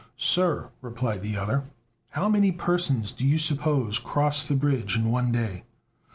[0.17, 1.65] "Sir," replied the other,
[2.09, 5.63] "how many persons, do you suppose, cross the bridge in one day?"